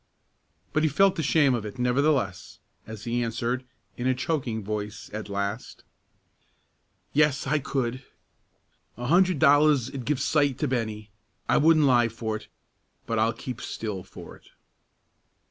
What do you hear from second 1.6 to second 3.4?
it, nevertheless, as he